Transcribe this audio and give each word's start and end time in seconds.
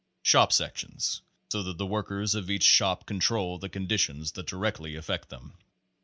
Shop 0.23 0.51
sections, 0.51 1.21
so 1.51 1.61
that 1.61 1.77
the 1.77 1.85
workers 1.85 2.33
of 2.33 2.49
each 2.49 2.63
shop 2.63 3.05
control 3.05 3.59
the 3.59 3.69
conditions 3.69 4.31
that 4.31 4.47
directly 4.47 4.95
affect 4.95 5.29
them. 5.29 5.53